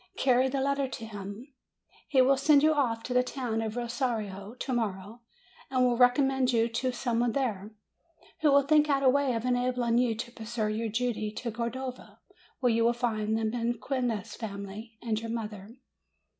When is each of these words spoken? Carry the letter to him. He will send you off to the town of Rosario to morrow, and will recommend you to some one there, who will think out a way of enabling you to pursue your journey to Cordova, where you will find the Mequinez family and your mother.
Carry 0.17 0.49
the 0.49 0.61
letter 0.61 0.87
to 0.87 1.05
him. 1.05 1.53
He 2.07 2.23
will 2.23 2.35
send 2.35 2.63
you 2.63 2.73
off 2.73 3.03
to 3.03 3.13
the 3.13 3.21
town 3.21 3.61
of 3.61 3.75
Rosario 3.77 4.55
to 4.55 4.73
morrow, 4.73 5.21
and 5.69 5.85
will 5.85 5.95
recommend 5.95 6.51
you 6.51 6.67
to 6.69 6.91
some 6.91 7.19
one 7.19 7.33
there, 7.33 7.75
who 8.39 8.51
will 8.51 8.63
think 8.63 8.89
out 8.89 9.03
a 9.03 9.09
way 9.09 9.35
of 9.35 9.45
enabling 9.45 9.99
you 9.99 10.15
to 10.15 10.31
pursue 10.31 10.69
your 10.69 10.89
journey 10.89 11.31
to 11.33 11.51
Cordova, 11.51 12.19
where 12.61 12.71
you 12.73 12.83
will 12.83 12.93
find 12.93 13.37
the 13.37 13.45
Mequinez 13.45 14.35
family 14.35 14.97
and 15.03 15.19
your 15.21 15.29
mother. 15.29 15.69